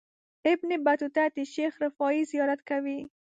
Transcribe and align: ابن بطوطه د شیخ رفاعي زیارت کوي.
ابن 0.51 0.69
بطوطه 0.85 1.23
د 1.35 1.37
شیخ 1.53 1.73
رفاعي 1.83 2.21
زیارت 2.31 2.59
کوي. 2.69 2.99